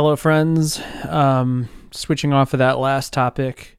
Hello, 0.00 0.16
friends. 0.16 0.80
Um, 1.06 1.68
switching 1.90 2.32
off 2.32 2.54
of 2.54 2.58
that 2.58 2.78
last 2.78 3.12
topic 3.12 3.78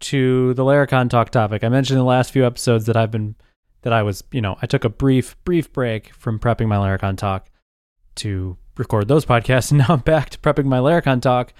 to 0.00 0.54
the 0.54 0.64
Laracon 0.64 1.10
talk 1.10 1.28
topic. 1.28 1.62
I 1.62 1.68
mentioned 1.68 1.98
in 1.98 1.98
the 1.98 2.08
last 2.08 2.32
few 2.32 2.46
episodes 2.46 2.86
that 2.86 2.96
I've 2.96 3.10
been 3.10 3.34
that 3.82 3.92
I 3.92 4.02
was, 4.02 4.24
you 4.32 4.40
know, 4.40 4.56
I 4.62 4.66
took 4.66 4.84
a 4.84 4.88
brief 4.88 5.36
brief 5.44 5.70
break 5.70 6.14
from 6.14 6.38
prepping 6.38 6.68
my 6.68 6.76
Laracon 6.76 7.18
talk 7.18 7.50
to 8.14 8.56
record 8.78 9.08
those 9.08 9.26
podcasts, 9.26 9.70
and 9.70 9.80
now 9.80 9.88
I'm 9.90 9.98
back 9.98 10.30
to 10.30 10.38
prepping 10.38 10.64
my 10.64 10.78
Laracon 10.78 11.20
talk, 11.20 11.52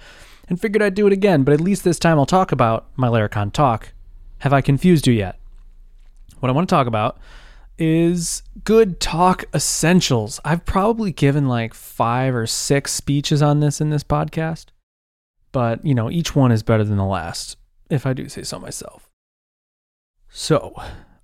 and 0.47 0.59
figured 0.59 0.81
I'd 0.81 0.95
do 0.95 1.05
it 1.05 1.13
again. 1.13 1.43
But 1.43 1.53
at 1.53 1.61
least 1.61 1.83
this 1.83 1.99
time 1.99 2.17
I'll 2.17 2.25
talk 2.25 2.51
about 2.51 2.87
my 2.95 3.09
Laracon 3.09 3.53
talk. 3.53 3.93
Have 4.39 4.53
I 4.53 4.61
confused 4.61 5.05
you 5.05 5.13
yet? 5.13 5.37
What 6.39 6.49
I 6.49 6.53
want 6.53 6.67
to 6.67 6.75
talk 6.75 6.87
about 6.87 7.19
is 7.79 8.43
good 8.63 8.99
talk 8.99 9.45
essentials. 9.53 10.39
I've 10.45 10.65
probably 10.65 11.11
given 11.11 11.47
like 11.47 11.73
five 11.73 12.35
or 12.35 12.45
six 12.45 12.93
speeches 12.93 13.41
on 13.41 13.61
this 13.61 13.81
in 13.81 13.89
this 13.89 14.03
podcast, 14.03 14.67
but 15.51 15.83
you 15.83 15.95
know, 15.95 16.11
each 16.11 16.35
one 16.35 16.51
is 16.51 16.61
better 16.61 16.83
than 16.83 16.97
the 16.97 17.05
last, 17.05 17.57
if 17.89 18.05
I 18.05 18.13
do 18.13 18.27
say 18.29 18.43
so 18.43 18.59
myself. 18.59 19.09
So, 20.29 20.75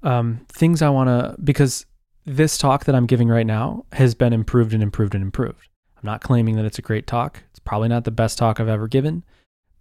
um, 0.02 0.46
things 0.49 0.82
I 0.82 0.90
want 0.90 1.10
to, 1.10 1.36
because 1.44 1.86
this 2.26 2.58
talk 2.58 2.85
that 2.85 2.96
I'm 2.96 3.05
giving 3.05 3.27
right 3.27 3.46
now 3.46 3.85
has 3.91 4.16
been 4.16 4.34
improved 4.34 4.74
and 4.74 4.82
improved 4.82 5.13
and 5.13 5.24
improved. 5.24 5.70
I'm 5.98 6.08
not 6.08 6.22
claiming 6.22 6.55
that 6.55 6.66
it's 6.66 6.80
a 6.80 6.84
great 6.84 7.05
talk. 7.05 7.44
It's 7.52 7.60
probably 7.60 7.90
not 7.90 8.04
the 8.04 8.12
best 8.12 8.38
talk 8.38 8.60
I've 8.60 8.68
ever 8.68 8.88
given, 8.88 9.24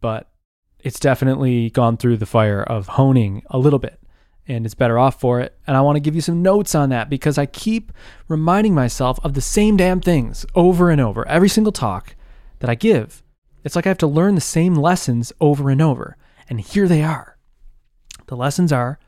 but 0.01 0.31
it's 0.81 1.01
definitely 1.01 1.71
gone 1.71 1.97
through 1.97 2.19
the 2.19 2.27
fire 2.27 2.63
of 2.63 2.89
honing 2.89 3.43
a 3.49 3.59
little 3.59 3.79
bit 3.79 3.99
and 4.47 4.65
it's 4.65 4.75
better 4.75 4.99
off 4.99 5.21
for 5.21 5.41
it. 5.41 5.59
And 5.67 5.77
I 5.77 5.81
want 5.81 5.97
to 5.97 6.01
give 6.01 6.15
you 6.15 6.21
some 6.21 6.43
notes 6.43 6.75
on 6.75 6.91
that 6.91 7.09
because 7.09 7.39
I 7.39 7.47
keep 7.47 7.93
reminding 8.29 8.75
myself 8.75 9.19
of 9.25 9.35
the 9.35 9.41
same 9.41 9.77
damn 9.77 10.01
things 10.01 10.45
over 10.55 10.91
and 10.91 11.01
over. 11.01 11.27
Every 11.29 11.49
single 11.49 11.73
talk 11.73 12.15
that 12.59 12.71
I 12.71 12.75
give, 12.75 13.23
it's 13.63 13.77
like 13.77 13.87
I 13.87 13.91
have 13.91 13.99
to 13.99 14.07
learn 14.07 14.35
the 14.35 14.41
same 14.41 14.75
lessons 14.75 15.33
over 15.41 15.71
and 15.71 15.81
over. 15.81 16.17
And 16.49 16.61
here 16.61 16.87
they 16.87 17.03
are. 17.03 17.39
The 18.27 18.37
lessons 18.37 18.73
are 18.73 18.99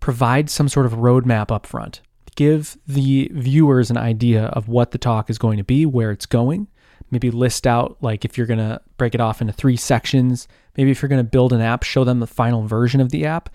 provide 0.00 0.48
some 0.48 0.68
sort 0.68 0.86
of 0.86 0.92
roadmap 0.92 1.50
up 1.50 1.66
front. 1.66 2.00
Give 2.36 2.78
the 2.86 3.30
viewers 3.32 3.90
an 3.90 3.96
idea 3.96 4.44
of 4.46 4.68
what 4.68 4.92
the 4.92 4.98
talk 4.98 5.28
is 5.28 5.38
going 5.38 5.58
to 5.58 5.64
be, 5.64 5.84
where 5.84 6.10
it's 6.10 6.26
going. 6.26 6.68
Maybe 7.10 7.30
list 7.30 7.66
out, 7.66 7.96
like, 8.00 8.24
if 8.24 8.38
you're 8.38 8.46
going 8.46 8.58
to 8.58 8.80
break 8.96 9.14
it 9.14 9.20
off 9.20 9.40
into 9.40 9.52
three 9.52 9.76
sections. 9.76 10.46
Maybe 10.76 10.90
if 10.90 11.02
you're 11.02 11.08
going 11.08 11.24
to 11.24 11.28
build 11.28 11.52
an 11.52 11.60
app, 11.60 11.82
show 11.82 12.04
them 12.04 12.20
the 12.20 12.26
final 12.26 12.66
version 12.66 13.00
of 13.00 13.10
the 13.10 13.26
app 13.26 13.48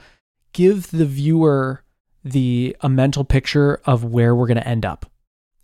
give 0.54 0.92
the 0.92 1.06
viewer 1.06 1.84
the 2.24 2.76
a 2.82 2.90
mental 2.90 3.24
picture 3.26 3.82
of 3.86 4.04
where 4.04 4.36
we're 4.36 4.48
going 4.48 4.58
to 4.58 4.68
end 4.68 4.86
up. 4.86 5.06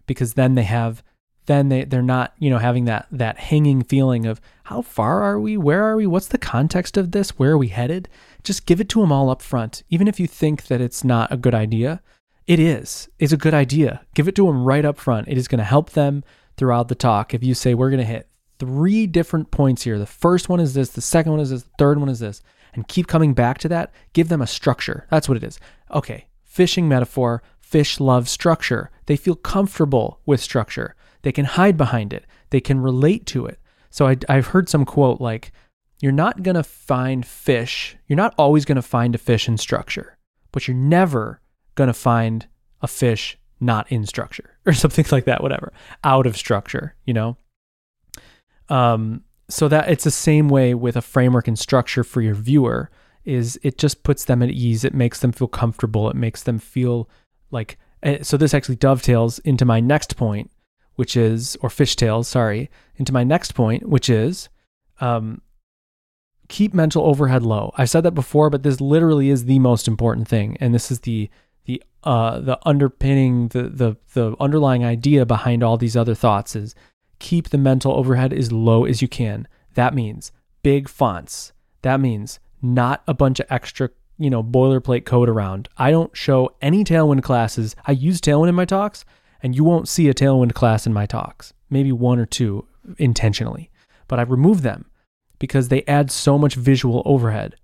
Because 0.06 0.34
then 0.34 0.56
they 0.56 0.64
have 0.64 1.04
then 1.46 1.70
they 1.70 1.84
they're 1.84 2.02
not 2.02 2.34
you 2.38 2.50
know 2.50 2.58
having 2.58 2.86
that 2.86 3.08
that 3.12 3.38
hanging 3.40 3.82
feeling 3.82 4.26
of 4.26 4.42
how 4.64 4.82
far 4.82 5.24
are 5.24 5.40
we? 5.40 5.58
Where 5.58 5.84
are 5.84 5.96
we? 5.96 6.06
What's 6.06 6.28
the 6.28 6.38
context 6.38 6.98
of 6.98 7.12
this? 7.12 7.40
Where 7.40 7.52
are 7.52 7.58
we 7.58 7.70
headed? 7.70 8.10
Just 8.44 8.66
give 8.66 8.82
it 8.82 8.90
to 8.90 9.02
them 9.02 9.12
all 9.12 9.30
up 9.30 9.42
front 9.42 9.84
even 9.90 10.08
if 10.08 10.20
you 10.20 10.28
think 10.28 10.68
that 10.68 10.82
it's 10.82 11.04
not 11.04 11.32
a 11.32 11.38
good 11.38 11.56
idea 11.56 12.02
it 12.48 12.60
is. 12.60 13.08
It's 13.20 13.32
a 13.32 13.38
good 13.38 13.54
idea. 13.54 14.02
Give 14.16 14.28
it 14.28 14.34
to 14.36 14.48
them 14.48 14.64
right 14.64 14.84
up 14.84 14.98
front 14.98 15.28
it 15.28 15.38
is 15.38 15.48
going 15.48 15.60
to 15.60 15.64
help 15.64 15.92
them 15.92 16.24
throughout 16.58 16.88
the 16.88 16.96
talk. 16.96 17.34
If 17.34 17.44
you 17.44 17.54
say 17.54 17.76
we're 17.76 17.92
going 17.92 18.00
to 18.00 18.06
hit 18.06 18.28
three 18.58 19.08
different 19.08 19.52
points 19.52 19.84
here. 19.84 19.98
The 19.98 20.06
first 20.06 20.50
one 20.50 20.60
is 20.60 20.74
this 20.74 20.90
the 20.90 21.02
second 21.02 21.32
one 21.32 21.42
is 21.42 21.52
this 21.52 21.64
the 21.64 21.70
third 21.78 22.00
one 22.00 22.10
is 22.10 22.20
this 22.20 22.42
and 22.74 22.88
keep 22.88 23.08
coming 23.08 23.34
back 23.34 23.58
to 23.60 23.70
that, 23.70 23.92
give 24.14 24.30
them 24.30 24.42
a 24.42 24.48
structure. 24.48 25.06
That's 25.10 25.28
what 25.28 25.38
it 25.38 25.44
is. 25.44 25.60
Okay, 25.94 26.28
fishing 26.44 26.88
metaphor, 26.88 27.42
fish 27.60 28.00
love 28.00 28.28
structure. 28.28 28.90
They 29.06 29.16
feel 29.16 29.36
comfortable 29.36 30.20
with 30.26 30.42
structure. 30.42 30.96
They 31.22 31.32
can 31.32 31.46
hide 31.46 31.78
behind 31.78 32.14
it. 32.14 32.26
They 32.50 32.62
can 32.62 32.80
relate 32.80 33.26
to 33.28 33.46
it. 33.46 33.60
So 33.90 34.08
I, 34.08 34.18
have 34.34 34.48
heard 34.48 34.70
some 34.70 34.86
quote 34.86 35.20
like, 35.20 35.52
you're 36.02 36.12
not 36.12 36.44
going 36.44 36.56
to 36.56 36.64
find 36.64 37.26
fish. 37.26 37.98
You're 38.08 38.18
not 38.18 38.34
always 38.38 38.66
going 38.66 38.78
to 38.78 38.82
find 38.82 39.16
a 39.16 39.18
fish 39.18 39.48
in 39.48 39.58
structure, 39.58 40.18
but 40.52 40.68
you're 40.68 40.78
never 40.78 41.42
going 41.76 41.90
to 41.90 41.94
find 41.94 42.48
a 42.82 42.88
fish 42.88 43.38
not 43.60 43.92
in 43.92 44.06
structure 44.06 44.58
or 44.66 44.74
something 44.74 45.06
like 45.12 45.26
that, 45.26 45.44
whatever, 45.44 45.74
out 46.04 46.26
of 46.26 46.38
structure, 46.38 46.96
you 47.06 47.14
know? 47.14 47.38
Um, 48.70 49.24
so 49.50 49.68
that 49.68 49.90
it's 49.90 50.04
the 50.04 50.12
same 50.12 50.48
way 50.48 50.74
with 50.74 50.96
a 50.96 51.02
framework 51.02 51.48
and 51.48 51.58
structure 51.58 52.04
for 52.04 52.22
your 52.22 52.36
viewer 52.36 52.90
is 53.26 53.60
it 53.64 53.78
just 53.78 54.04
puts 54.04 54.26
them 54.26 54.42
at 54.42 54.50
ease. 54.50 54.84
It 54.84 54.94
makes 54.94 55.20
them 55.20 55.32
feel 55.32 55.48
comfortable. 55.48 56.10
It 56.10 56.16
makes 56.16 56.44
them 56.44 56.60
feel 56.60 57.10
like 57.52 57.78
eh, 58.04 58.20
so 58.22 58.38
this 58.38 58.54
actually 58.54 58.76
dovetails 58.76 59.40
into 59.40 59.66
my 59.66 59.80
next 59.80 60.16
point 60.16 60.52
which 60.96 61.16
is 61.16 61.58
or 61.62 61.70
fishtails 61.70 62.26
sorry 62.26 62.70
into 62.98 63.14
my 63.14 63.24
next 63.24 63.54
point 63.54 63.88
which 63.88 64.10
is 64.10 64.50
um, 65.00 65.42
keep 66.48 66.74
mental 66.74 67.06
overhead 67.06 67.44
low. 67.44 67.74
I've 67.78 67.90
said 67.90 68.02
that 68.02 68.12
before 68.12 68.50
but 68.50 68.64
this 68.64 68.80
literally 68.80 69.30
is 69.30 69.46
the 69.46 69.60
most 69.60 69.88
important 69.88 70.28
thing. 70.28 70.58
And 70.60 70.74
this 70.74 70.92
is 70.92 71.02
the 71.02 71.30
the 71.66 71.82
uh 72.04 72.40
the 72.40 72.60
underpinning 72.66 73.50
the 73.50 73.64
the 73.64 73.98
the 74.14 74.36
underlying 74.40 74.86
idea 74.86 75.26
behind 75.26 75.64
all 75.64 75.78
these 75.78 75.98
other 75.98 76.16
thoughts 76.16 76.56
is 76.56 76.76
keep 77.20 77.50
the 77.50 77.58
mental 77.58 77.94
overhead 77.94 78.34
as 78.34 78.52
low 78.52 78.86
as 78.86 79.02
you 79.02 79.08
can. 79.08 79.48
That 79.76 79.94
means 79.94 80.32
big 80.64 80.90
fonts. 80.90 81.54
That 81.82 82.00
means 82.00 82.40
not 82.62 83.04
a 83.08 83.14
bunch 83.14 83.40
of 83.40 83.46
extra, 83.50 83.90
you 84.18 84.30
know, 84.30 84.44
boilerplate 84.44 85.06
code 85.06 85.30
around. 85.30 85.70
I 85.78 85.92
don't 85.92 86.16
show 86.16 86.56
any 86.62 86.84
Tailwind 86.84 87.24
classes. 87.24 87.76
I 87.86 87.94
use 87.94 88.20
Tailwind 88.20 88.50
in 88.50 88.56
my 88.56 88.66
talks, 88.66 89.06
and 89.42 89.56
you 89.56 89.64
won't 89.64 89.88
see 89.88 90.10
a 90.10 90.14
Tailwind 90.14 90.54
class 90.54 90.86
in 90.86 90.94
my 90.94 91.06
talks. 91.06 91.54
Maybe 91.70 91.92
one 91.92 92.20
or 92.20 92.26
two 92.26 92.68
intentionally, 92.98 93.70
but 94.08 94.20
I 94.20 94.24
remove 94.24 94.62
them 94.62 94.86
because 95.38 95.70
they 95.70 95.84
add 95.84 96.12
so 96.12 96.38
much 96.38 96.56
visual 96.56 97.02
overhead. 97.06 97.56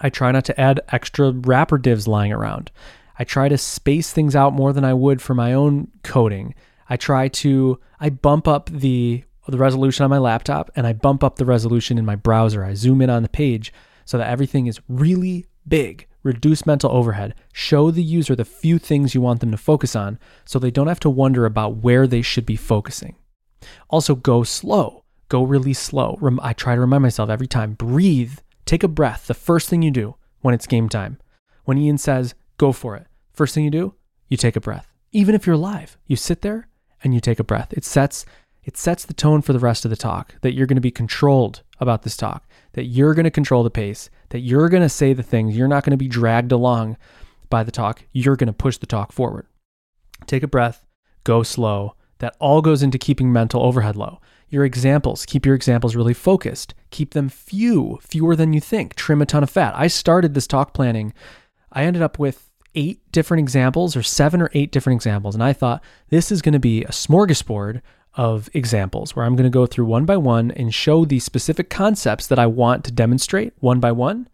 I 0.00 0.10
try 0.10 0.32
not 0.32 0.44
to 0.46 0.60
add 0.60 0.80
extra 0.90 1.32
wrapper 1.32 1.78
divs 1.78 2.08
lying 2.08 2.32
around. 2.32 2.70
I 3.18 3.24
try 3.24 3.48
to 3.48 3.58
space 3.58 4.12
things 4.12 4.36
out 4.36 4.52
more 4.52 4.72
than 4.72 4.84
I 4.84 4.94
would 4.94 5.20
for 5.20 5.34
my 5.34 5.52
own 5.52 5.88
coding. 6.02 6.54
I 6.88 6.96
try 6.96 7.28
to 7.28 7.78
I 8.00 8.10
bump 8.10 8.48
up 8.48 8.70
the 8.70 9.24
the 9.46 9.58
resolution 9.58 10.04
on 10.04 10.10
my 10.10 10.18
laptop 10.18 10.70
and 10.76 10.86
I 10.86 10.92
bump 10.92 11.24
up 11.24 11.36
the 11.36 11.44
resolution 11.44 11.96
in 11.98 12.04
my 12.04 12.16
browser. 12.16 12.64
I 12.64 12.74
zoom 12.74 13.00
in 13.00 13.10
on 13.10 13.22
the 13.22 13.28
page 13.28 13.72
so 14.04 14.18
that 14.18 14.28
everything 14.28 14.66
is 14.66 14.80
really 14.88 15.46
big. 15.66 16.06
Reduce 16.22 16.66
mental 16.66 16.90
overhead. 16.90 17.34
Show 17.52 17.90
the 17.90 18.02
user 18.02 18.36
the 18.36 18.44
few 18.44 18.78
things 18.78 19.14
you 19.14 19.20
want 19.20 19.40
them 19.40 19.50
to 19.50 19.56
focus 19.56 19.96
on 19.96 20.18
so 20.44 20.58
they 20.58 20.70
don't 20.70 20.88
have 20.88 21.00
to 21.00 21.10
wonder 21.10 21.46
about 21.46 21.76
where 21.76 22.06
they 22.06 22.20
should 22.20 22.44
be 22.44 22.56
focusing. 22.56 23.16
Also, 23.88 24.14
go 24.14 24.42
slow. 24.42 25.04
Go 25.28 25.42
really 25.42 25.74
slow. 25.74 26.18
I 26.42 26.52
try 26.52 26.74
to 26.74 26.80
remind 26.80 27.02
myself 27.02 27.30
every 27.30 27.46
time 27.46 27.74
breathe, 27.74 28.38
take 28.66 28.82
a 28.82 28.88
breath. 28.88 29.26
The 29.26 29.34
first 29.34 29.68
thing 29.68 29.82
you 29.82 29.90
do 29.90 30.16
when 30.40 30.54
it's 30.54 30.66
game 30.66 30.88
time. 30.88 31.18
When 31.64 31.78
Ian 31.78 31.98
says, 31.98 32.34
go 32.56 32.72
for 32.72 32.96
it, 32.96 33.06
first 33.32 33.54
thing 33.54 33.64
you 33.64 33.70
do, 33.70 33.94
you 34.28 34.36
take 34.36 34.56
a 34.56 34.60
breath. 34.60 34.92
Even 35.12 35.34
if 35.34 35.46
you're 35.46 35.56
live, 35.56 35.96
you 36.06 36.16
sit 36.16 36.42
there 36.42 36.68
and 37.02 37.14
you 37.14 37.20
take 37.20 37.38
a 37.38 37.44
breath. 37.44 37.72
It 37.72 37.84
sets 37.84 38.24
it 38.64 38.76
sets 38.76 39.06
the 39.06 39.14
tone 39.14 39.40
for 39.40 39.54
the 39.54 39.58
rest 39.58 39.86
of 39.86 39.90
the 39.90 39.96
talk 39.96 40.34
that 40.42 40.52
you're 40.52 40.66
going 40.66 40.76
to 40.76 40.82
be 40.82 40.90
controlled 40.90 41.62
about 41.80 42.02
this 42.02 42.18
talk, 42.18 42.46
that 42.72 42.84
you're 42.84 43.14
going 43.14 43.24
to 43.24 43.30
control 43.30 43.62
the 43.62 43.70
pace, 43.70 44.10
that 44.28 44.40
you're 44.40 44.68
going 44.68 44.82
to 44.82 44.90
say 44.90 45.14
the 45.14 45.22
things, 45.22 45.56
you're 45.56 45.68
not 45.68 45.84
going 45.84 45.92
to 45.92 45.96
be 45.96 46.08
dragged 46.08 46.52
along 46.52 46.98
by 47.48 47.62
the 47.62 47.70
talk, 47.70 48.04
you're 48.12 48.36
going 48.36 48.48
to 48.48 48.52
push 48.52 48.76
the 48.76 48.84
talk 48.84 49.10
forward. 49.10 49.46
Take 50.26 50.42
a 50.42 50.48
breath, 50.48 50.84
go 51.24 51.42
slow. 51.42 51.94
That 52.18 52.36
all 52.40 52.60
goes 52.62 52.82
into 52.82 52.98
keeping 52.98 53.32
mental 53.32 53.62
overhead 53.62 53.96
low. 53.96 54.20
Your 54.48 54.64
examples, 54.64 55.24
keep 55.24 55.46
your 55.46 55.54
examples 55.54 55.94
really 55.94 56.14
focused. 56.14 56.74
Keep 56.90 57.14
them 57.14 57.28
few, 57.28 58.00
fewer 58.02 58.34
than 58.34 58.52
you 58.52 58.60
think. 58.60 58.96
Trim 58.96 59.22
a 59.22 59.26
ton 59.26 59.42
of 59.42 59.50
fat. 59.50 59.74
I 59.76 59.86
started 59.86 60.34
this 60.34 60.46
talk 60.46 60.74
planning. 60.74 61.14
I 61.72 61.84
ended 61.84 62.02
up 62.02 62.18
with 62.18 62.47
eight 62.78 63.00
different 63.10 63.40
examples 63.40 63.96
or 63.96 64.04
seven 64.04 64.40
or 64.40 64.50
eight 64.54 64.70
different 64.70 64.96
examples. 64.96 65.34
And 65.34 65.42
I 65.42 65.52
thought 65.52 65.82
this 66.10 66.30
is 66.30 66.40
going 66.40 66.52
to 66.52 66.60
be 66.60 66.84
a 66.84 66.90
smorgasbord 66.90 67.82
of 68.14 68.48
examples 68.54 69.14
where 69.14 69.26
I'm 69.26 69.34
going 69.34 69.50
to 69.50 69.50
go 69.50 69.66
through 69.66 69.86
one 69.86 70.04
by 70.04 70.16
one 70.16 70.52
and 70.52 70.72
show 70.72 71.04
the 71.04 71.18
specific 71.18 71.70
concepts 71.70 72.28
that 72.28 72.38
I 72.38 72.46
want 72.46 72.84
to 72.84 72.92
demonstrate 72.92 73.52
one 73.58 73.80
by 73.80 73.90
one. 73.90 74.28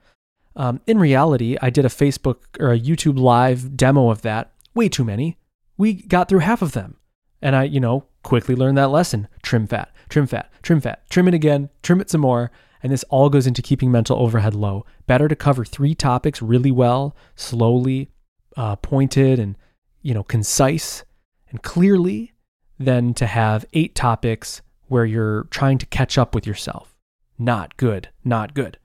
Um, 0.56 0.80
in 0.86 0.98
reality, 0.98 1.56
I 1.62 1.70
did 1.70 1.86
a 1.86 1.88
Facebook 1.88 2.36
or 2.60 2.70
a 2.70 2.78
YouTube 2.78 3.18
live 3.18 3.76
demo 3.76 4.10
of 4.10 4.22
that. 4.22 4.52
Way 4.74 4.90
too 4.90 5.04
many. 5.04 5.38
We 5.78 5.94
got 5.94 6.28
through 6.28 6.40
half 6.40 6.60
of 6.60 6.72
them. 6.72 6.98
And 7.40 7.56
I, 7.56 7.64
you 7.64 7.80
know, 7.80 8.06
quickly 8.22 8.54
learned 8.54 8.78
that 8.78 8.90
lesson 8.90 9.28
trim 9.42 9.66
fat, 9.66 9.90
trim 10.08 10.26
fat, 10.26 10.52
trim 10.62 10.80
fat, 10.80 11.08
trim 11.10 11.28
it 11.28 11.34
again, 11.34 11.70
trim 11.82 12.00
it 12.00 12.10
some 12.10 12.20
more. 12.20 12.50
And 12.82 12.92
this 12.92 13.04
all 13.04 13.30
goes 13.30 13.46
into 13.46 13.62
keeping 13.62 13.90
mental 13.90 14.18
overhead 14.18 14.54
low. 14.54 14.84
Better 15.06 15.28
to 15.28 15.36
cover 15.36 15.64
three 15.64 15.94
topics 15.94 16.42
really 16.42 16.70
well, 16.70 17.16
slowly, 17.34 18.10
uh, 18.56 18.76
pointed 18.76 19.38
and 19.38 19.56
you 20.02 20.14
know 20.14 20.22
concise 20.22 21.04
and 21.48 21.62
clearly 21.62 22.32
than 22.78 23.14
to 23.14 23.26
have 23.26 23.64
eight 23.72 23.94
topics 23.94 24.62
where 24.88 25.04
you're 25.04 25.44
trying 25.44 25.78
to 25.78 25.86
catch 25.86 26.18
up 26.18 26.34
with 26.34 26.46
yourself. 26.46 26.96
Not 27.38 27.76
good, 27.76 28.08
not 28.24 28.54
good. 28.54 28.78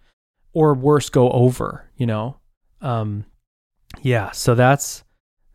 Or 0.53 0.73
worse, 0.73 1.09
go 1.09 1.29
over, 1.31 1.89
you 1.95 2.05
know? 2.05 2.37
Um, 2.81 3.25
yeah, 4.01 4.31
so 4.31 4.55
that's 4.55 5.03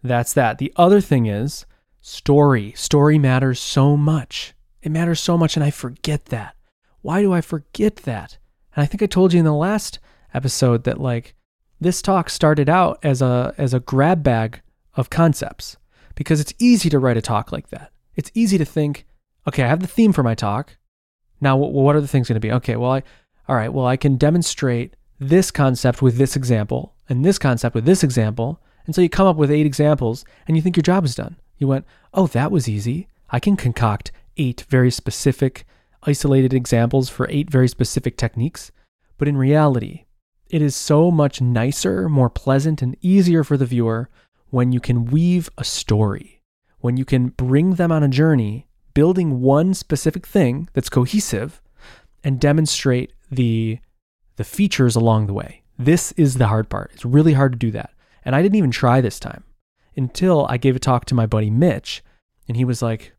that's 0.03 0.33
that. 0.35 0.59
The 0.59 0.73
other 0.77 1.01
thing 1.01 1.27
is 1.27 1.67
story. 2.01 2.73
Story 2.77 3.19
matters 3.19 3.59
so 3.59 3.97
much. 3.97 4.55
It 4.83 4.93
matters 4.93 5.21
so 5.21 5.39
much, 5.39 5.57
and 5.57 5.65
I 5.65 5.71
forget 5.71 6.27
that. 6.27 6.55
Why 7.01 7.23
do 7.23 7.33
I 7.33 7.41
forget 7.41 7.97
that? 7.97 8.39
And 8.77 8.83
I 8.83 8.87
think 8.87 9.03
I 9.03 9.07
told 9.07 9.33
you 9.33 9.39
in 9.39 9.45
the 9.45 9.55
last 9.55 9.99
episode 10.35 10.85
that 10.85 11.01
like 11.01 11.35
this 11.81 12.03
talk 12.03 12.31
started 12.31 12.69
out 12.69 12.99
as 13.03 13.21
a 13.21 13.55
as 13.59 13.75
a 13.75 13.81
grab 13.81 14.23
bag 14.23 14.63
of 14.95 15.11
concepts 15.11 15.77
because 16.15 16.41
it's 16.41 16.55
easy 16.59 16.89
to 16.91 16.99
write 16.99 17.17
a 17.17 17.23
talk 17.23 17.53
like 17.53 17.69
that. 17.69 17.93
It's 18.15 18.31
easy 18.35 18.59
to 18.59 18.65
think, 18.65 19.07
okay, 19.49 19.65
I 19.65 19.69
have 19.69 19.81
the 19.81 19.87
theme 19.87 20.13
for 20.13 20.23
my 20.23 20.35
talk. 20.35 20.77
Now, 21.41 21.57
what 21.57 21.97
are 21.97 22.01
the 22.01 22.09
things 22.09 22.29
going 22.29 22.37
to 22.37 22.41
be? 22.41 22.53
Okay, 22.53 22.77
well, 22.77 22.93
I, 22.93 23.03
all 23.49 23.57
right, 23.57 23.73
well, 23.73 23.87
I 23.87 23.97
can 23.97 24.17
demonstrate 24.17 24.95
this 25.19 25.51
concept 25.51 26.01
with 26.01 26.17
this 26.17 26.37
example 26.37 26.95
and 27.09 27.25
this 27.25 27.39
concept 27.39 27.75
with 27.75 27.85
this 27.85 28.03
example. 28.03 28.61
And 28.87 28.95
so 28.95 29.01
you 29.01 29.09
come 29.09 29.27
up 29.27 29.37
with 29.37 29.51
eight 29.51 29.67
examples 29.67 30.25
and 30.47 30.57
you 30.57 30.63
think 30.63 30.77
your 30.77 30.83
job 30.83 31.05
is 31.05 31.15
done. 31.15 31.37
You 31.59 31.67
went, 31.67 31.87
oh, 32.13 32.27
that 32.29 32.51
was 32.51 32.69
easy. 32.69 33.09
I 33.31 33.41
can 33.41 33.57
concoct 33.57 34.13
eight 34.37 34.65
very 34.69 34.91
specific, 34.91 35.67
isolated 36.05 36.55
examples 36.55 37.09
for 37.09 37.29
eight 37.31 37.51
very 37.51 37.69
specific 37.69 38.17
techniques. 38.17 38.71
But 39.19 39.29
in 39.29 39.37
reality, 39.37 40.05
it 40.49 40.63
is 40.63 40.77
so 40.77 41.11
much 41.11 41.41
nicer, 41.41 42.09
more 42.09 42.31
pleasant, 42.31 42.83
and 42.83 42.97
easier 43.01 43.45
for 43.45 43.57
the 43.57 43.67
viewer 43.67 44.09
when 44.51 44.73
you 44.73 44.81
can 44.81 45.07
weave 45.07 45.51
a 45.59 45.65
story, 45.65 46.41
when 46.79 46.97
you 46.97 47.05
can 47.05 47.29
bring 47.29 47.75
them 47.75 47.91
on 47.91 48.03
a 48.03 48.09
journey, 48.09 48.67
building 48.95 49.41
one 49.41 49.75
specific 49.75 50.27
thing 50.27 50.69
that's 50.73 50.89
cohesive 50.89 51.61
and 52.23 52.41
demonstrate 52.41 53.13
the 53.31 53.79
the 54.37 54.45
features 54.45 54.97
along 54.97 55.27
the 55.27 55.33
way. 55.33 55.63
This 55.79 56.13
is 56.13 56.35
the 56.35 56.49
hard 56.49 56.69
part. 56.69 56.91
It's 56.95 57.05
really 57.05 57.35
hard 57.35 57.53
to 57.53 57.59
do 57.59 57.71
that. 57.73 57.91
And 58.25 58.35
I 58.35 58.43
didn't 58.43 58.57
even 58.57 58.71
try 58.71 59.01
this 59.01 59.21
time 59.21 59.45
until 59.97 60.47
I 60.49 60.57
gave 60.57 60.75
a 60.75 60.81
talk 60.81 61.05
to 61.07 61.15
my 61.15 61.27
buddy 61.27 61.51
Mitch 61.51 62.03
and 62.49 62.57
he 62.57 62.65
was 62.65 62.83
like, 62.83 63.13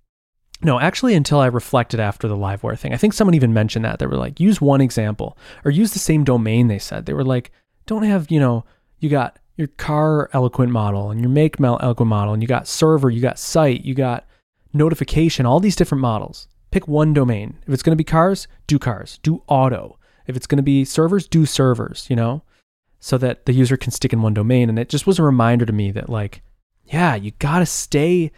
no, 0.63 0.79
actually, 0.79 1.15
until 1.15 1.39
I 1.39 1.47
reflected 1.47 1.99
after 1.99 2.27
the 2.27 2.37
Livewire 2.37 2.79
thing. 2.79 2.93
I 2.93 2.97
think 2.97 3.13
someone 3.13 3.35
even 3.35 3.53
mentioned 3.53 3.85
that. 3.85 3.99
They 3.99 4.07
were 4.07 4.17
like, 4.17 4.39
use 4.39 4.61
one 4.61 4.81
example 4.81 5.37
or 5.63 5.71
use 5.71 5.93
the 5.93 5.99
same 5.99 6.23
domain, 6.23 6.67
they 6.67 6.79
said. 6.79 7.05
They 7.05 7.13
were 7.13 7.25
like, 7.25 7.51
don't 7.85 8.03
have, 8.03 8.31
you 8.31 8.39
know, 8.39 8.65
you 8.99 9.09
got 9.09 9.37
your 9.57 9.67
car 9.67 10.29
eloquent 10.33 10.71
model 10.71 11.11
and 11.11 11.21
your 11.21 11.29
make 11.29 11.59
eloquent 11.59 12.09
model, 12.09 12.33
and 12.33 12.41
you 12.41 12.47
got 12.47 12.67
server, 12.67 13.09
you 13.09 13.21
got 13.21 13.39
site, 13.39 13.85
you 13.85 13.93
got 13.93 14.25
notification, 14.73 15.45
all 15.45 15.59
these 15.59 15.75
different 15.75 16.01
models. 16.01 16.47
Pick 16.71 16.87
one 16.87 17.13
domain. 17.13 17.57
If 17.67 17.73
it's 17.73 17.83
going 17.83 17.93
to 17.93 17.97
be 17.97 18.03
cars, 18.03 18.47
do 18.67 18.79
cars, 18.79 19.19
do 19.23 19.43
auto. 19.47 19.97
If 20.27 20.35
it's 20.35 20.47
going 20.47 20.57
to 20.57 20.63
be 20.63 20.83
servers, 20.83 21.27
do 21.27 21.45
servers, 21.45 22.07
you 22.09 22.15
know, 22.15 22.43
so 22.99 23.17
that 23.19 23.45
the 23.45 23.53
user 23.53 23.77
can 23.77 23.91
stick 23.91 24.11
in 24.11 24.21
one 24.21 24.33
domain. 24.33 24.67
And 24.67 24.79
it 24.79 24.89
just 24.89 25.07
was 25.07 25.19
a 25.19 25.23
reminder 25.23 25.65
to 25.65 25.73
me 25.73 25.91
that, 25.91 26.09
like, 26.09 26.41
yeah, 26.85 27.15
you 27.15 27.31
got 27.39 27.59
to 27.59 27.65
stay 27.65 28.31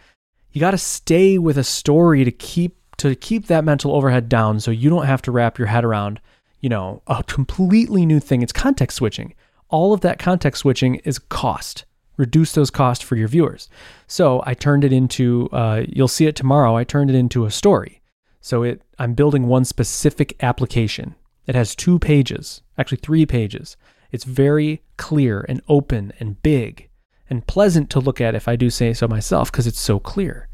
you 0.58 0.60
got 0.60 0.72
to 0.72 0.78
stay 0.78 1.38
with 1.38 1.56
a 1.56 1.62
story 1.62 2.24
to 2.24 2.32
keep 2.32 2.76
to 2.96 3.14
keep 3.14 3.46
that 3.46 3.64
mental 3.64 3.94
overhead 3.94 4.28
down 4.28 4.58
so 4.58 4.72
you 4.72 4.90
don't 4.90 5.06
have 5.06 5.22
to 5.22 5.30
wrap 5.30 5.56
your 5.56 5.68
head 5.68 5.84
around, 5.84 6.20
you 6.58 6.68
know, 6.68 7.00
a 7.06 7.22
completely 7.22 8.04
new 8.04 8.18
thing. 8.18 8.42
It's 8.42 8.52
context 8.52 8.96
switching. 8.96 9.34
All 9.68 9.92
of 9.92 10.00
that 10.00 10.18
context 10.18 10.62
switching 10.62 10.96
is 10.96 11.20
cost. 11.20 11.84
Reduce 12.16 12.50
those 12.50 12.70
costs 12.70 13.04
for 13.04 13.14
your 13.14 13.28
viewers. 13.28 13.68
So 14.08 14.42
I 14.46 14.54
turned 14.54 14.82
it 14.82 14.92
into, 14.92 15.48
uh, 15.52 15.84
you'll 15.86 16.08
see 16.08 16.26
it 16.26 16.34
tomorrow. 16.34 16.76
I 16.76 16.82
turned 16.82 17.08
it 17.08 17.14
into 17.14 17.44
a 17.44 17.52
story. 17.52 18.02
So 18.40 18.64
it, 18.64 18.82
I'm 18.98 19.14
building 19.14 19.46
one 19.46 19.64
specific 19.64 20.34
application. 20.42 21.14
It 21.46 21.54
has 21.54 21.76
two 21.76 22.00
pages, 22.00 22.62
actually 22.76 22.98
three 22.98 23.26
pages. 23.26 23.76
It's 24.10 24.24
very 24.24 24.82
clear 24.96 25.46
and 25.48 25.62
open 25.68 26.12
and 26.18 26.42
big 26.42 26.87
and 27.30 27.46
pleasant 27.46 27.90
to 27.90 28.00
look 28.00 28.20
at 28.20 28.34
if 28.34 28.48
I 28.48 28.56
do 28.56 28.70
say 28.70 28.92
so 28.92 29.08
myself 29.08 29.50
because 29.50 29.66
it's 29.66 29.80
so 29.80 29.98
clear. 29.98 30.48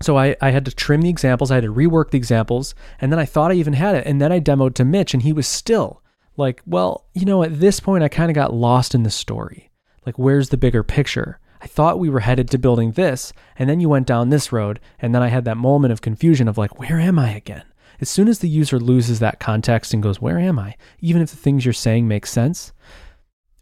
So 0.00 0.18
I, 0.18 0.36
I 0.40 0.50
had 0.50 0.64
to 0.64 0.74
trim 0.74 1.02
the 1.02 1.10
examples, 1.10 1.50
I 1.50 1.56
had 1.56 1.64
to 1.64 1.72
rework 1.72 2.10
the 2.10 2.18
examples, 2.18 2.74
and 3.00 3.12
then 3.12 3.18
I 3.18 3.24
thought 3.24 3.52
I 3.52 3.54
even 3.54 3.74
had 3.74 3.94
it. 3.94 4.06
And 4.06 4.20
then 4.20 4.32
I 4.32 4.40
demoed 4.40 4.74
to 4.74 4.84
Mitch, 4.84 5.14
and 5.14 5.22
he 5.22 5.32
was 5.32 5.46
still 5.46 6.02
like, 6.36 6.60
well, 6.66 7.06
you 7.14 7.24
know, 7.24 7.42
at 7.42 7.60
this 7.60 7.78
point, 7.78 8.02
I 8.02 8.08
kind 8.08 8.30
of 8.30 8.34
got 8.34 8.54
lost 8.54 8.94
in 8.94 9.04
the 9.04 9.10
story. 9.10 9.70
Like, 10.04 10.18
where's 10.18 10.48
the 10.48 10.56
bigger 10.56 10.82
picture? 10.82 11.38
I 11.60 11.66
thought 11.66 12.00
we 12.00 12.10
were 12.10 12.20
headed 12.20 12.50
to 12.50 12.58
building 12.58 12.92
this, 12.92 13.32
and 13.56 13.70
then 13.70 13.78
you 13.78 13.88
went 13.88 14.08
down 14.08 14.30
this 14.30 14.50
road, 14.50 14.80
and 14.98 15.14
then 15.14 15.22
I 15.22 15.28
had 15.28 15.44
that 15.44 15.56
moment 15.56 15.92
of 15.92 16.00
confusion 16.00 16.48
of 16.48 16.58
like, 16.58 16.80
where 16.80 16.98
am 16.98 17.18
I 17.18 17.30
again? 17.30 17.62
As 18.00 18.10
soon 18.10 18.26
as 18.26 18.40
the 18.40 18.48
user 18.48 18.80
loses 18.80 19.20
that 19.20 19.38
context 19.38 19.94
and 19.94 20.02
goes, 20.02 20.20
where 20.20 20.40
am 20.40 20.58
I? 20.58 20.74
Even 20.98 21.22
if 21.22 21.30
the 21.30 21.36
things 21.36 21.64
you're 21.64 21.72
saying 21.72 22.08
make 22.08 22.26
sense, 22.26 22.72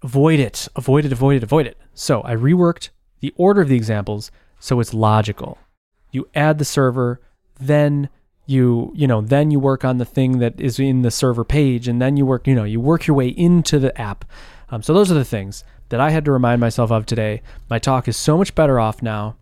avoid 0.02 0.40
it, 0.40 0.68
avoid 0.76 1.04
it, 1.04 1.12
avoid 1.12 1.36
it, 1.36 1.42
avoid 1.42 1.66
it. 1.66 1.78
So 1.94 2.22
I 2.24 2.34
reworked 2.34 2.90
the 3.20 3.34
order 3.36 3.60
of 3.60 3.68
the 3.68 3.76
examples 3.76 4.30
so 4.58 4.78
it's 4.78 4.94
logical. 4.94 5.58
You 6.12 6.28
add 6.34 6.58
the 6.58 6.64
server, 6.64 7.20
then 7.58 8.08
you 8.46 8.92
you 8.94 9.06
know 9.06 9.20
then 9.20 9.50
you 9.50 9.60
work 9.60 9.84
on 9.84 9.98
the 9.98 10.04
thing 10.04 10.38
that 10.38 10.60
is 10.60 10.78
in 10.78 11.02
the 11.02 11.10
server 11.10 11.44
page, 11.44 11.88
and 11.88 12.00
then 12.00 12.16
you 12.16 12.26
work 12.26 12.46
you 12.46 12.54
know 12.54 12.64
you 12.64 12.80
work 12.80 13.06
your 13.06 13.16
way 13.16 13.28
into 13.28 13.78
the 13.78 13.98
app. 14.00 14.24
Um, 14.70 14.82
so 14.82 14.92
those 14.92 15.10
are 15.10 15.14
the 15.14 15.24
things 15.24 15.64
that 15.88 16.00
I 16.00 16.10
had 16.10 16.24
to 16.26 16.32
remind 16.32 16.60
myself 16.60 16.90
of 16.90 17.06
today. 17.06 17.42
My 17.68 17.78
talk 17.78 18.06
is 18.06 18.16
so 18.16 18.38
much 18.38 18.54
better 18.54 18.78
off 18.78 19.02
now. 19.02 19.36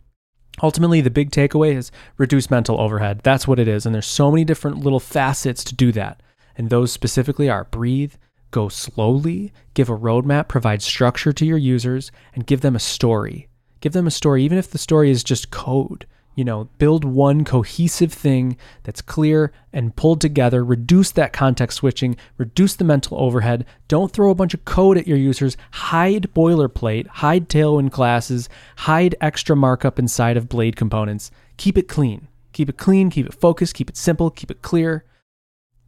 Ultimately, 0.62 1.00
the 1.00 1.10
big 1.10 1.30
takeaway 1.30 1.74
is 1.74 1.92
reduce 2.16 2.50
mental 2.50 2.80
overhead. 2.80 3.20
That's 3.22 3.46
what 3.46 3.58
it 3.58 3.68
is, 3.68 3.86
and 3.86 3.94
there's 3.94 4.06
so 4.06 4.30
many 4.30 4.44
different 4.44 4.78
little 4.78 5.00
facets 5.00 5.62
to 5.64 5.74
do 5.74 5.92
that. 5.92 6.22
And 6.56 6.70
those 6.70 6.90
specifically 6.90 7.48
are 7.48 7.64
breathe, 7.64 8.14
Go 8.50 8.68
slowly, 8.68 9.52
give 9.74 9.90
a 9.90 9.96
roadmap, 9.96 10.48
provide 10.48 10.82
structure 10.82 11.32
to 11.32 11.44
your 11.44 11.58
users, 11.58 12.10
and 12.34 12.46
give 12.46 12.62
them 12.62 12.76
a 12.76 12.80
story. 12.80 13.48
Give 13.80 13.92
them 13.92 14.06
a 14.06 14.10
story, 14.10 14.42
even 14.44 14.58
if 14.58 14.70
the 14.70 14.78
story 14.78 15.10
is 15.10 15.22
just 15.22 15.50
code. 15.50 16.06
You 16.34 16.44
know, 16.44 16.68
build 16.78 17.04
one 17.04 17.44
cohesive 17.44 18.12
thing 18.12 18.56
that's 18.84 19.02
clear 19.02 19.52
and 19.72 19.96
pulled 19.96 20.20
together, 20.20 20.64
reduce 20.64 21.10
that 21.10 21.32
context 21.32 21.78
switching, 21.78 22.16
reduce 22.36 22.76
the 22.76 22.84
mental 22.84 23.20
overhead. 23.20 23.66
Don't 23.88 24.12
throw 24.12 24.30
a 24.30 24.36
bunch 24.36 24.54
of 24.54 24.64
code 24.64 24.96
at 24.96 25.08
your 25.08 25.18
users. 25.18 25.56
Hide 25.72 26.32
boilerplate, 26.34 27.08
hide 27.08 27.48
Tailwind 27.48 27.90
classes, 27.90 28.48
hide 28.76 29.16
extra 29.20 29.56
markup 29.56 29.98
inside 29.98 30.36
of 30.36 30.48
Blade 30.48 30.76
components. 30.76 31.32
Keep 31.56 31.76
it 31.76 31.88
clean. 31.88 32.28
Keep 32.52 32.68
it 32.68 32.78
clean, 32.78 33.10
keep 33.10 33.26
it 33.26 33.34
focused, 33.34 33.74
keep 33.74 33.90
it 33.90 33.96
simple, 33.96 34.30
keep 34.30 34.50
it 34.50 34.62
clear. 34.62 35.04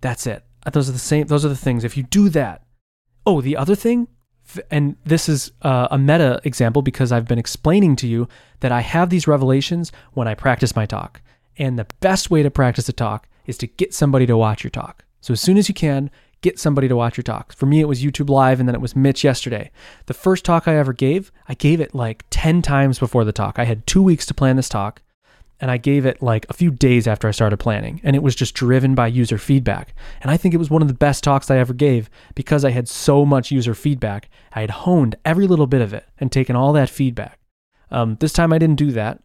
That's 0.01 0.27
it. 0.27 0.45
Those 0.73 0.89
are 0.89 0.93
the 0.93 0.99
same. 0.99 1.27
Those 1.27 1.45
are 1.45 1.49
the 1.49 1.57
things. 1.57 1.85
If 1.85 1.97
you 1.97 2.03
do 2.03 2.29
that, 2.31 2.63
oh, 3.27 3.41
the 3.41 3.57
other 3.57 3.75
thing, 3.75 4.09
and 4.71 4.97
this 5.05 5.29
is 5.29 5.53
uh, 5.63 5.89
a 5.91 5.99
meta 5.99 6.41
example 6.45 6.83
because 6.83 7.13
I've 7.13 7.29
been 7.29 7.39
explaining 7.39 7.97
to 7.97 8.07
you 8.07 8.29
that 8.61 8.73
I 8.73 8.81
have 8.81 9.11
these 9.11 9.27
revelations 9.27 9.93
when 10.13 10.29
I 10.29 10.35
practice 10.35 10.77
my 10.77 10.87
talk. 10.87 11.23
And 11.57 11.79
the 11.79 11.87
best 12.01 12.31
way 12.31 12.43
to 12.43 12.51
practice 12.51 12.89
a 12.89 12.93
talk 12.93 13.29
is 13.47 13.57
to 13.59 13.67
get 13.67 13.95
somebody 13.95 14.27
to 14.27 14.37
watch 14.37 14.65
your 14.65 14.71
talk. 14.71 15.05
So 15.21 15.33
as 15.33 15.41
soon 15.41 15.59
as 15.59 15.69
you 15.69 15.75
can, 15.75 16.11
get 16.41 16.59
somebody 16.59 16.89
to 16.89 16.97
watch 16.97 17.17
your 17.17 17.23
talk. 17.23 17.53
For 17.53 17.67
me, 17.67 17.81
it 17.81 17.89
was 17.89 18.03
YouTube 18.03 18.31
Live 18.31 18.61
and 18.61 18.69
then 18.69 18.75
it 18.75 18.81
was 18.81 18.97
Mitch 18.97 19.23
yesterday. 19.23 19.71
The 20.07 20.15
first 20.15 20.45
talk 20.45 20.67
I 20.67 20.77
ever 20.77 20.93
gave, 20.93 21.31
I 21.49 21.55
gave 21.55 21.81
it 21.81 21.95
like 21.95 22.25
10 22.31 22.63
times 22.63 22.99
before 22.99 23.25
the 23.25 23.33
talk. 23.33 23.59
I 23.59 23.65
had 23.65 23.87
two 23.87 24.03
weeks 24.03 24.25
to 24.27 24.35
plan 24.35 24.57
this 24.57 24.69
talk 24.69 25.03
and 25.61 25.71
I 25.71 25.77
gave 25.77 26.07
it 26.07 26.23
like 26.23 26.47
a 26.49 26.55
few 26.55 26.71
days 26.71 27.07
after 27.07 27.29
I 27.29 27.33
started 27.33 27.59
planning, 27.59 28.01
and 28.03 28.17
it 28.17 28.23
was 28.23 28.35
just 28.35 28.55
driven 28.55 28.95
by 28.95 29.09
user 29.09 29.39
feedback. 29.39 29.95
And 30.23 30.31
I 30.31 30.37
think 30.37 30.55
it 30.55 30.59
was 30.59 30.71
one 30.71 30.83
of 30.83 30.89
the 30.89 30.95
best 30.95 31.23
talks 31.23 31.51
I 31.51 31.59
ever 31.59 31.75
gave 31.75 32.09
because 32.35 32.65
I 32.65 32.71
had 32.71 32.89
so 32.89 33.25
much 33.25 33.51
user 33.51 33.75
feedback. 33.75 34.31
I 34.53 34.63
had 34.63 34.71
honed 34.71 35.17
every 35.25 35.47
little 35.47 35.67
bit 35.67 35.83
of 35.83 35.93
it 35.93 36.07
and 36.19 36.33
taken 36.33 36.57
all 36.57 36.73
that 36.73 36.91
feedback. 36.91 37.39
Um, 37.91 38.17
this 38.21 38.33
time 38.33 38.53
I 38.53 38.59
didn't 38.59 38.77
do 38.77 38.93
that 38.93 39.23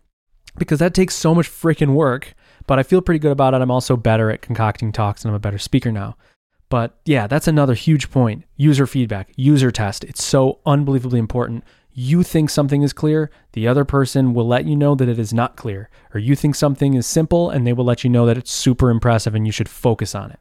because 0.57 0.79
that 0.79 0.93
takes 0.93 1.15
so 1.15 1.35
much 1.35 1.49
freaking 1.49 1.93
work, 1.93 2.33
but 2.67 2.79
I 2.79 2.83
feel 2.83 3.01
pretty 3.01 3.19
good 3.19 3.31
about 3.31 3.53
it. 3.53 3.61
I'm 3.61 3.71
also 3.71 3.95
better 3.95 4.31
at 4.31 4.41
concocting 4.41 4.91
talks 4.91 5.23
and 5.23 5.29
I'm 5.29 5.35
a 5.35 5.39
better 5.39 5.57
speaker 5.57 5.91
now. 5.91 6.17
But 6.69 6.97
yeah, 7.05 7.27
that's 7.27 7.47
another 7.47 7.75
huge 7.75 8.09
point. 8.09 8.43
User 8.57 8.87
feedback, 8.87 9.31
user 9.35 9.71
test. 9.71 10.03
It's 10.03 10.23
so 10.23 10.59
unbelievably 10.65 11.19
important 11.19 11.63
you 11.97 12.23
think 12.23 12.49
something 12.49 12.81
is 12.81 12.91
clear, 12.91 13.31
the 13.53 13.67
other 13.69 13.85
person 13.85 14.33
will 14.33 14.45
let 14.45 14.65
you 14.65 14.75
know 14.75 14.95
that 14.95 15.07
it 15.07 15.17
is 15.17 15.33
not 15.33 15.55
clear. 15.55 15.89
Or 16.13 16.19
you 16.19 16.35
think 16.35 16.53
something 16.53 16.93
is 16.93 17.07
simple 17.07 17.49
and 17.49 17.65
they 17.65 17.71
will 17.71 17.85
let 17.85 18.03
you 18.03 18.09
know 18.09 18.25
that 18.25 18.37
it's 18.37 18.51
super 18.51 18.89
impressive 18.89 19.33
and 19.33 19.45
you 19.45 19.51
should 19.53 19.69
focus 19.69 20.13
on 20.13 20.29
it. 20.31 20.39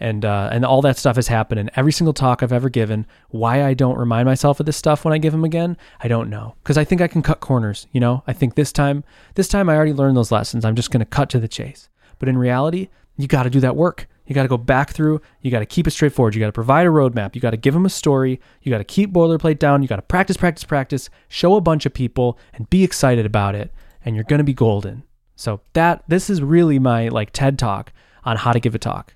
And 0.00 0.24
uh, 0.24 0.48
and 0.52 0.64
all 0.64 0.82
that 0.82 0.96
stuff 0.96 1.16
has 1.16 1.28
happened 1.28 1.60
in 1.60 1.70
every 1.74 1.92
single 1.92 2.12
talk 2.12 2.42
I've 2.42 2.52
ever 2.52 2.68
given. 2.68 3.06
Why 3.30 3.64
I 3.64 3.74
don't 3.74 3.98
remind 3.98 4.26
myself 4.26 4.60
of 4.60 4.66
this 4.66 4.76
stuff 4.76 5.04
when 5.04 5.14
I 5.14 5.18
give 5.18 5.32
them 5.32 5.44
again, 5.44 5.76
I 6.00 6.08
don't 6.08 6.30
know. 6.30 6.54
Because 6.62 6.78
I 6.78 6.84
think 6.84 7.00
I 7.00 7.08
can 7.08 7.22
cut 7.22 7.40
corners. 7.40 7.86
You 7.92 8.00
know, 8.00 8.22
I 8.26 8.32
think 8.32 8.54
this 8.54 8.72
time, 8.72 9.02
this 9.34 9.48
time 9.48 9.68
I 9.68 9.76
already 9.76 9.92
learned 9.92 10.16
those 10.16 10.32
lessons. 10.32 10.64
I'm 10.64 10.76
just 10.76 10.90
going 10.90 11.00
to 11.00 11.06
cut 11.06 11.30
to 11.30 11.40
the 11.40 11.48
chase. 11.48 11.88
But 12.18 12.28
in 12.28 12.38
reality, 12.38 12.88
you 13.16 13.26
got 13.26 13.44
to 13.44 13.50
do 13.50 13.60
that 13.60 13.76
work. 13.76 14.08
You 14.28 14.34
got 14.34 14.42
to 14.42 14.48
go 14.48 14.58
back 14.58 14.92
through. 14.92 15.22
You 15.40 15.50
got 15.50 15.60
to 15.60 15.66
keep 15.66 15.86
it 15.86 15.90
straightforward. 15.90 16.34
You 16.34 16.40
got 16.40 16.46
to 16.46 16.52
provide 16.52 16.86
a 16.86 16.90
roadmap. 16.90 17.34
You 17.34 17.40
got 17.40 17.50
to 17.52 17.56
give 17.56 17.72
them 17.72 17.86
a 17.86 17.90
story. 17.90 18.40
You 18.62 18.70
got 18.70 18.78
to 18.78 18.84
keep 18.84 19.10
boilerplate 19.10 19.58
down. 19.58 19.82
You 19.82 19.88
got 19.88 19.96
to 19.96 20.02
practice, 20.02 20.36
practice, 20.36 20.64
practice, 20.64 21.08
show 21.28 21.56
a 21.56 21.62
bunch 21.62 21.86
of 21.86 21.94
people 21.94 22.38
and 22.52 22.68
be 22.68 22.84
excited 22.84 23.24
about 23.24 23.54
it. 23.54 23.72
And 24.04 24.14
you're 24.14 24.24
to 24.24 24.44
be 24.44 24.54
golden. 24.54 25.02
So 25.34 25.62
that 25.72 26.04
this 26.08 26.28
is 26.28 26.42
really 26.42 26.78
my 26.78 27.08
like 27.08 27.32
TED 27.32 27.58
talk 27.58 27.92
on 28.24 28.36
how 28.36 28.52
to 28.52 28.60
give 28.60 28.74
a 28.74 28.78
talk. 28.78 29.14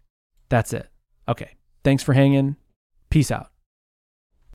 That's 0.49 0.73
it. 0.73 0.89
Okay. 1.29 1.57
Thanks 1.85 2.03
for 2.03 2.15
hanging. 2.15 2.57
Peace 3.11 3.31
out. 3.31 3.52